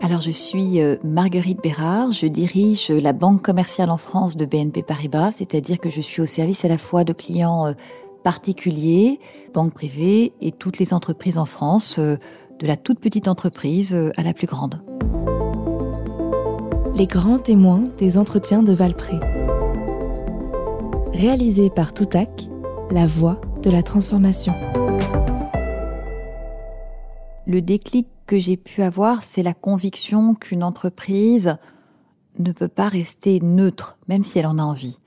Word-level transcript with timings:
Alors 0.00 0.20
je 0.20 0.30
suis 0.30 0.80
euh, 0.80 0.96
Marguerite 1.02 1.60
Bérard, 1.60 2.12
je 2.12 2.26
dirige 2.26 2.90
la 2.90 3.12
banque 3.12 3.42
commerciale 3.42 3.90
en 3.90 3.96
France 3.96 4.36
de 4.36 4.44
BNP 4.44 4.84
Paribas, 4.84 5.32
c'est-à-dire 5.32 5.78
que 5.80 5.90
je 5.90 6.00
suis 6.00 6.22
au 6.22 6.26
service 6.26 6.64
à 6.64 6.68
la 6.68 6.78
fois 6.78 7.02
de 7.02 7.12
clients 7.12 7.66
euh, 7.66 7.72
particuliers, 8.22 9.18
banques 9.52 9.74
privées 9.74 10.32
et 10.40 10.52
toutes 10.52 10.78
les 10.78 10.94
entreprises 10.94 11.38
en 11.38 11.44
France, 11.44 11.98
euh, 11.98 12.16
de 12.60 12.68
la 12.68 12.76
toute 12.76 13.00
petite 13.00 13.26
entreprise 13.26 13.98
à 14.16 14.22
la 14.22 14.32
plus 14.32 14.46
grande. 14.46 14.80
Les 16.94 17.08
grands 17.08 17.40
témoins 17.40 17.82
des 17.98 18.16
entretiens 18.16 18.62
de 18.62 18.72
Valpré. 18.72 19.18
Réalisé 21.12 21.68
par 21.68 21.92
Toutac, 21.92 22.46
la 22.92 23.06
voix 23.06 23.40
de 23.64 23.70
la 23.70 23.82
transformation. 23.82 24.54
Le 27.46 27.60
déclic 27.60 28.08
que 28.26 28.38
j'ai 28.38 28.56
pu 28.56 28.80
avoir, 28.82 29.22
c'est 29.22 29.42
la 29.42 29.52
conviction 29.52 30.34
qu'une 30.34 30.64
entreprise 30.64 31.58
ne 32.38 32.52
peut 32.52 32.68
pas 32.68 32.88
rester 32.88 33.38
neutre, 33.40 33.98
même 34.08 34.22
si 34.22 34.38
elle 34.38 34.46
en 34.46 34.58
a 34.58 34.62
envie. 34.62 34.98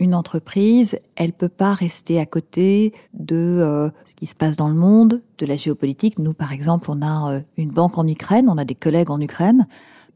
Une 0.00 0.14
entreprise, 0.14 0.98
elle 1.14 1.32
peut 1.32 1.48
pas 1.48 1.74
rester 1.74 2.18
à 2.18 2.26
côté 2.26 2.92
de 3.14 3.36
euh, 3.36 3.90
ce 4.04 4.16
qui 4.16 4.26
se 4.26 4.34
passe 4.34 4.56
dans 4.56 4.68
le 4.68 4.74
monde, 4.74 5.22
de 5.38 5.46
la 5.46 5.54
géopolitique. 5.54 6.18
Nous, 6.18 6.34
par 6.34 6.52
exemple, 6.52 6.90
on 6.90 7.00
a 7.00 7.32
euh, 7.32 7.40
une 7.56 7.70
banque 7.70 7.96
en 7.96 8.06
Ukraine, 8.06 8.48
on 8.48 8.58
a 8.58 8.64
des 8.64 8.74
collègues 8.74 9.10
en 9.10 9.20
Ukraine. 9.20 9.68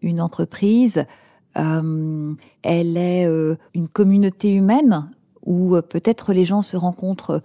Une 0.02 0.20
entreprise, 0.20 1.04
euh, 1.56 2.34
elle 2.62 2.96
est 2.96 3.28
une 3.74 3.88
communauté 3.88 4.52
humaine 4.52 5.10
où 5.46 5.76
peut-être 5.88 6.32
les 6.32 6.44
gens 6.44 6.62
se 6.62 6.76
rencontrent 6.76 7.40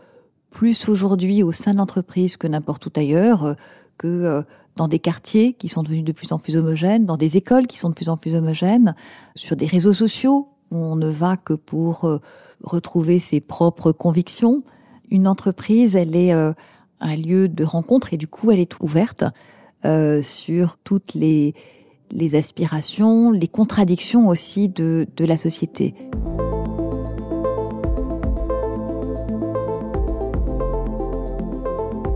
plus 0.49 0.89
aujourd'hui 0.89 1.43
au 1.43 1.51
sein 1.51 1.73
de 1.73 1.77
l'entreprise 1.77 2.35
que 2.35 2.47
n'importe 2.47 2.87
où 2.87 2.91
ailleurs, 2.95 3.55
que 3.97 4.43
dans 4.77 4.87
des 4.87 4.99
quartiers 4.99 5.53
qui 5.53 5.67
sont 5.67 5.83
devenus 5.83 6.05
de 6.05 6.11
plus 6.13 6.31
en 6.31 6.39
plus 6.39 6.55
homogènes, 6.55 7.05
dans 7.05 7.17
des 7.17 7.35
écoles 7.35 7.67
qui 7.67 7.77
sont 7.77 7.89
de 7.89 7.95
plus 7.95 8.09
en 8.09 8.15
plus 8.15 8.35
homogènes, 8.35 8.95
sur 9.35 9.55
des 9.55 9.65
réseaux 9.65 9.93
sociaux 9.93 10.49
où 10.71 10.77
on 10.77 10.95
ne 10.95 11.09
va 11.09 11.37
que 11.37 11.53
pour 11.53 12.05
euh, 12.05 12.19
retrouver 12.63 13.19
ses 13.19 13.41
propres 13.41 13.91
convictions. 13.91 14.63
Une 15.09 15.27
entreprise, 15.27 15.95
elle 15.95 16.15
est 16.15 16.33
euh, 16.33 16.53
un 16.99 17.15
lieu 17.15 17.47
de 17.47 17.63
rencontre 17.63 18.13
et 18.13 18.17
du 18.17 18.27
coup, 18.27 18.51
elle 18.51 18.59
est 18.59 18.79
ouverte 18.79 19.23
euh, 19.85 20.21
sur 20.23 20.77
toutes 20.77 21.13
les, 21.13 21.53
aspirations, 22.33 23.31
les 23.31 23.47
contradictions 23.47 24.27
aussi 24.27 24.69
de 24.69 25.07
la 25.19 25.37
société. 25.37 25.93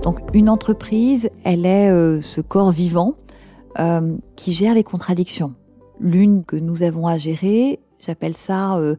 Donc 0.03 0.19
une 0.33 0.49
entreprise, 0.49 1.29
elle 1.43 1.65
est 1.65 1.89
euh, 1.89 2.21
ce 2.21 2.41
corps 2.41 2.71
vivant 2.71 3.15
euh, 3.79 4.17
qui 4.35 4.53
gère 4.53 4.73
les 4.73 4.83
contradictions. 4.83 5.53
L'une 5.99 6.43
que 6.43 6.55
nous 6.55 6.83
avons 6.83 7.07
à 7.07 7.17
gérer, 7.17 7.79
j'appelle 7.99 8.35
ça 8.35 8.77
euh, 8.77 8.95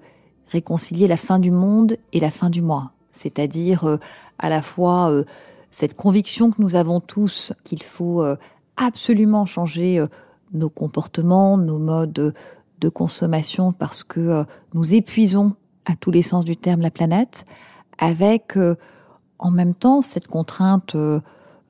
réconcilier 0.49 1.09
la 1.09 1.17
fin 1.17 1.39
du 1.39 1.51
monde 1.51 1.97
et 2.13 2.21
la 2.21 2.31
fin 2.31 2.51
du 2.51 2.63
mois. 2.63 2.93
C'est-à-dire 3.11 3.99
à 4.39 4.49
la 4.49 4.63
fois 4.63 5.13
cette 5.71 5.95
conviction 5.95 6.51
que 6.51 6.63
nous 6.63 6.77
avons 6.77 6.99
tous 6.99 7.53
qu'il 7.63 7.83
faut 7.83 8.25
absolument 8.79 9.45
changer 9.45 10.03
nos 10.55 10.71
comportements, 10.71 11.59
nos 11.59 11.79
modes 11.79 12.33
de 12.81 12.89
consommation 12.89 13.73
parce 13.73 14.03
que 14.03 14.47
nous 14.73 14.95
épuisons 14.95 15.55
à 15.85 15.95
tous 15.95 16.11
les 16.11 16.23
sens 16.23 16.47
du 16.47 16.57
terme 16.57 16.81
la 16.81 16.91
planète, 16.91 17.45
avec 17.99 18.57
en 19.39 19.51
même 19.51 19.75
temps 19.75 20.01
cette 20.01 20.27
contrainte 20.27 20.97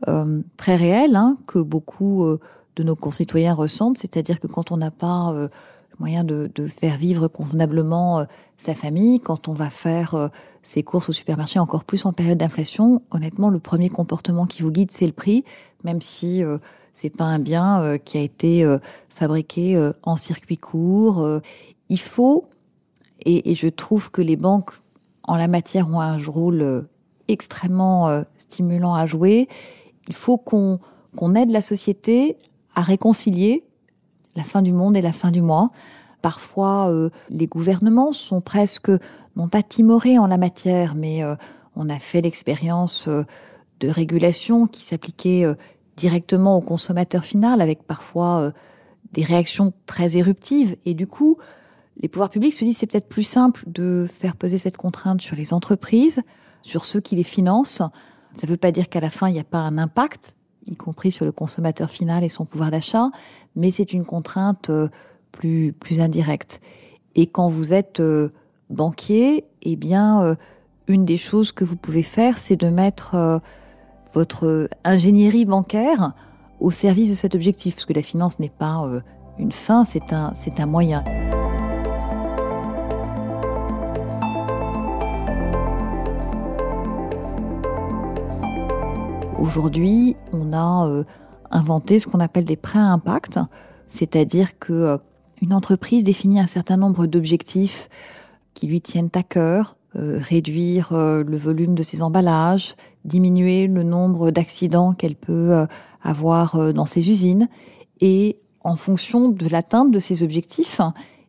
euh, 0.09 0.13
euh, 0.13 0.43
très 0.57 0.77
réelle 0.77 1.17
hein, 1.17 1.37
que 1.47 1.59
beaucoup 1.59 2.25
euh, 2.25 2.41
de 2.77 2.83
nos 2.83 2.97
concitoyens 2.97 3.55
ressentent, 3.55 3.99
c'est-à-dire 3.99 4.41
que 4.41 4.47
quand 4.47 4.71
on 4.73 4.77
n'a 4.77 4.91
pas 4.91 5.33
le 5.35 5.51
moyen 5.99 6.25
de, 6.25 6.51
faire 6.69 6.97
vivre 6.97 7.29
convenablement 7.29 8.25
sa 8.57 8.75
famille, 8.75 9.21
quand 9.21 9.49
on 9.49 9.53
va 9.53 9.69
faire 9.69 10.31
ses 10.63 10.83
courses 10.83 11.11
au 11.11 11.13
supermarché, 11.13 11.59
encore 11.59 11.85
plus 11.85 12.07
en 12.07 12.15
période 12.15 12.39
d'inflation, 12.39 13.03
honnêtement, 13.11 13.51
le 13.51 13.59
premier 13.59 13.91
comportement 13.91 14.47
qui 14.47 14.63
vous 14.63 14.71
guide, 14.71 14.91
c'est 14.91 15.07
le 15.07 15.13
prix, 15.13 15.45
même 15.85 16.01
si 16.01 16.43
c'est 16.95 17.15
pas 17.15 17.25
un 17.25 17.39
bien 17.39 17.99
qui 17.99 18.17
a 18.17 18.23
été 18.23 18.67
fabriqué 19.11 19.91
en 20.03 20.17
circuit 20.17 20.57
court. 20.57 21.41
il 21.91 22.01
faut, 22.01 22.47
et, 23.27 23.55
je 23.55 23.69
trouve 23.69 24.11
que 24.11 24.23
les 24.23 24.37
banques 24.37 24.73
en 25.25 25.37
la 25.37 25.47
matière 25.47 25.91
ont 25.91 26.01
un 26.01 26.17
rôle 26.17 26.87
extrêmement 27.29 28.09
euh, 28.09 28.23
stimulant 28.39 28.95
à 28.95 29.07
jouer. 29.07 29.49
Il 30.13 30.15
faut 30.15 30.37
qu'on 30.37 30.79
aide 31.35 31.51
la 31.51 31.63
société 31.63 32.37
à 32.75 32.83
réconcilier 32.83 33.65
la 34.37 34.43
fin 34.43 34.61
du 34.61 34.75
monde 34.75 34.95
et 34.95 35.01
la 35.01 35.13
fin 35.13 35.31
du 35.31 35.41
mois. 35.41 35.71
Parfois, 36.21 36.91
euh, 36.91 37.09
les 37.31 37.47
gouvernements 37.47 38.13
sont 38.13 38.43
presque, 38.43 38.91
non 39.37 39.49
pas 39.49 39.63
timorés 39.63 40.19
en 40.19 40.27
la 40.27 40.37
matière, 40.37 40.95
mais 40.95 41.25
euh, 41.25 41.35
on 41.77 41.89
a 41.89 41.99
fait 41.99 42.21
l'expérience 42.21 43.09
de 43.09 43.89
régulation 43.89 44.67
qui 44.67 44.83
s'appliquait 44.83 45.47
directement 45.97 46.59
au 46.59 46.61
consommateur 46.61 47.25
final, 47.25 47.63
avec 47.63 47.83
parfois 47.85 48.53
des 49.15 49.25
réactions 49.25 49.73
très 49.87 50.19
éruptives. 50.19 50.77
Et 50.85 50.93
du 50.93 51.07
coup, 51.07 51.39
les 51.97 52.09
pouvoirs 52.09 52.29
publics 52.29 52.53
se 52.53 52.67
disent 52.67 52.77
c'est 52.77 52.87
peut-être 52.87 53.09
plus 53.09 53.23
simple 53.23 53.65
de 53.67 54.07
faire 54.13 54.37
peser 54.37 54.59
cette 54.59 54.77
contrainte 54.77 55.23
sur 55.23 55.37
les 55.37 55.55
entreprises 55.55 56.21
sur 56.61 56.85
ceux 56.85 57.01
qui 57.01 57.17
les 57.17 57.25
financent. 57.25 57.83
Ça 58.35 58.47
ne 58.47 58.53
veut 58.53 58.57
pas 58.57 58.73
dire 58.73 58.89
qu'à 58.89 59.01
la 59.01 59.11
fin, 59.11 59.29
il 59.29 59.35
n'y 59.35 59.41
a 59.41 59.45
pas 59.45 59.59
un 59.59 59.79
impact, 59.79 60.37
y 60.67 60.77
compris 60.77 61.11
sur 61.11 61.25
le 61.25 61.33
consommateur 61.33 61.91
final 61.91 62.25
et 62.25 62.29
son 62.29 62.45
pouvoir 62.45 62.71
d'achat, 62.71 63.11
mais 63.57 63.71
c'est 63.71 63.93
une 63.93 64.05
contrainte 64.05 64.71
euh, 64.71 64.89
plus, 65.33 65.73
plus 65.73 66.01
indirecte. 66.01 66.61
Et 67.15 67.27
quand 67.27 67.49
vous 67.49 67.73
êtes 67.73 68.01
euh, 68.01 68.31
banquier, 68.71 69.45
eh 69.63 69.77
bien, 69.77 70.23
euh, 70.23 70.35
une 70.89 71.05
des 71.05 71.19
choses 71.19 71.53
que 71.53 71.65
vous 71.65 71.77
pouvez 71.77 72.03
faire, 72.03 72.39
c'est 72.39 72.57
de 72.57 72.69
mettre 72.69 73.41
votre 74.15 74.69
ingénierie 74.85 75.45
bancaire 75.45 76.13
au 76.59 76.71
service 76.71 77.11
de 77.11 77.15
cet 77.15 77.35
objectif, 77.35 77.77
parce 77.77 77.87
que 77.87 77.93
la 77.93 78.03
finance 78.03 78.41
n'est 78.41 78.51
pas 78.51 78.85
une 79.39 79.53
fin, 79.53 79.85
c'est 79.85 80.13
un, 80.13 80.33
c'est 80.35 80.59
un 80.59 80.67
moyen. 80.67 81.05
Aujourd'hui, 89.43 90.15
on 90.33 90.53
a 90.53 90.87
euh, 90.87 91.03
inventé 91.51 91.99
ce 91.99 92.07
qu'on 92.07 92.21
appelle 92.21 92.45
des 92.45 92.55
prêts 92.55 92.79
à 92.79 92.93
impact, 92.93 93.41
c'est-à-dire 93.89 94.57
que 94.61 94.73
euh, 94.73 94.99
une 95.41 95.53
entreprise 95.53 96.05
définit 96.05 96.39
un 96.39 96.47
certain 96.47 96.77
nombre 96.77 97.07
d'objectifs 97.07 97.89
qui 98.55 98.69
lui 98.69 98.81
tiennent 98.81 99.11
à 99.17 99.25
cœur, 99.25 99.77
euh, 99.97 100.21
réduire 100.23 100.93
le 100.93 101.37
volume 101.37 101.75
de 101.75 101.83
ses 101.83 102.03
emballages, 102.03 102.77
diminuer 103.05 103.67
le 103.67 103.83
nombre 103.83 104.31
d'accidents 104.31 104.93
qu'elle 104.93 105.17
peut 105.17 105.67
avoir 106.05 106.73
dans 106.73 106.87
ses 106.87 107.11
usines, 107.11 107.49
et 108.01 108.39
en 108.61 108.77
fonction 108.77 109.29
de 109.29 109.49
l'atteinte 109.49 109.91
de 109.91 109.99
ces 109.99 110.23
objectifs, 110.23 110.81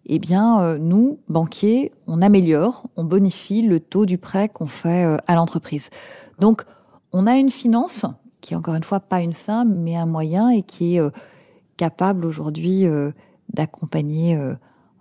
eh 0.06 0.19
bien, 0.19 0.78
nous, 0.78 1.18
banquiers, 1.30 1.91
on 2.06 2.22
améliore, 2.22 2.84
on 2.95 3.06
bonifie 3.06 3.63
le 3.63 3.80
taux 3.80 4.06
du 4.06 4.19
prêt 4.19 4.50
qu'on 4.50 4.68
fait 4.68 5.18
à 5.25 5.34
l'entreprise. 5.34 5.90
Donc, 6.38 6.63
on 7.13 7.28
a 7.28 7.38
une 7.38 7.51
finance 7.51 8.06
qui 8.41 8.56
encore 8.56 8.75
une 8.75 8.84
fois 8.84 9.00
pas 9.00 9.22
une 9.22 9.34
fin, 9.34 9.63
mais 9.63 9.96
un 9.96 10.07
moyen 10.07 10.50
et 10.50 10.63
qui 10.63 10.96
est 10.96 11.00
euh, 11.00 11.12
capable 11.78 12.25
aujourd'hui 12.25 12.85
euh, 12.85 13.12
d'accompagner, 13.53 14.35
euh, 14.35 14.56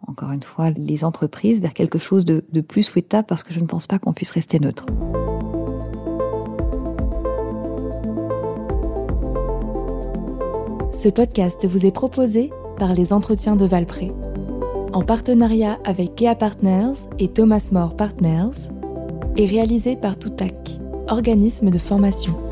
encore 0.06 0.30
une 0.30 0.42
fois, 0.42 0.70
les 0.70 1.04
entreprises 1.04 1.60
vers 1.60 1.74
quelque 1.74 1.98
chose 1.98 2.24
de, 2.24 2.44
de 2.52 2.60
plus 2.60 2.84
souhaitable 2.84 3.26
parce 3.26 3.42
que 3.42 3.52
je 3.52 3.58
ne 3.58 3.66
pense 3.66 3.88
pas 3.88 3.98
qu'on 3.98 4.12
puisse 4.12 4.30
rester 4.30 4.60
neutre. 4.60 4.86
Ce 10.92 11.08
podcast 11.08 11.66
vous 11.66 11.84
est 11.84 11.92
proposé 11.92 12.50
par 12.78 12.94
les 12.94 13.12
entretiens 13.12 13.56
de 13.56 13.64
Valpré, 13.64 14.12
en 14.92 15.02
partenariat 15.02 15.78
avec 15.84 16.14
Kea 16.14 16.36
Partners 16.38 16.92
et 17.18 17.26
Thomas 17.26 17.70
More 17.72 17.96
Partners, 17.96 18.68
et 19.36 19.46
réalisé 19.46 19.96
par 19.96 20.16
Toutac 20.16 20.61
organisme 21.08 21.70
de 21.70 21.78
formation. 21.78 22.51